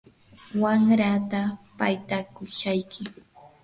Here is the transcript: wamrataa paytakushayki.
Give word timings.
wamrataa 0.61 1.47
paytakushayki. 1.79 3.01